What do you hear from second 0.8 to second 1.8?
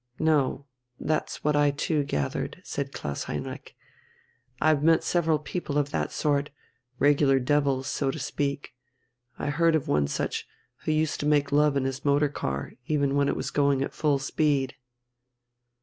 that's what I